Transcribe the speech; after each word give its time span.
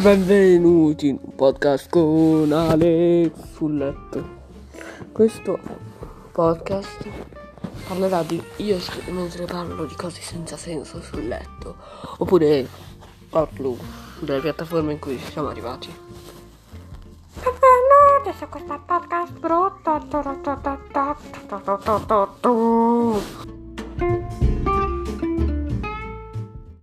Benvenuti 0.00 1.08
in 1.08 1.18
un 1.20 1.34
podcast 1.34 1.88
con 1.90 2.52
Alex 2.52 3.32
sul 3.54 3.78
letto. 3.78 4.36
Questo 5.10 5.58
podcast 6.30 7.08
parlerà 7.88 8.22
di 8.22 8.40
io 8.58 8.78
mentre 9.10 9.44
parlo 9.46 9.86
di 9.86 9.96
cose 9.96 10.20
senza 10.22 10.56
senso 10.56 11.02
sul 11.02 11.26
letto 11.26 11.74
oppure 12.18 12.68
parlo 13.28 13.76
delle 14.20 14.40
piattaforme 14.40 14.92
in 14.92 15.00
cui 15.00 15.18
siamo 15.18 15.48
arrivati. 15.48 15.92
Benvenuti 17.34 18.38
su 18.38 18.48
questo 18.48 18.80
podcast 18.86 19.32
brutto. 19.32 19.98